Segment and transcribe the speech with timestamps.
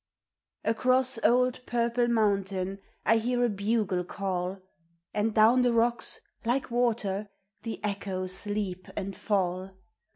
[0.63, 4.59] ACROSS old Purple Mountain I hear a bugle call,
[5.13, 7.29] And down the rocks, like water,
[7.61, 9.77] the echoes leap and fall.